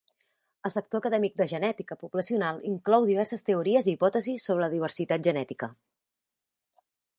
[0.69, 5.73] El sector acadèmic de genètica poblacional inclou diverses teories i hipòtesis sobre la diversitat genètica.